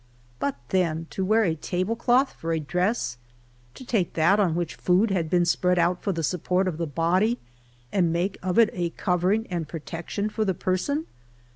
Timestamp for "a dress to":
2.53-3.85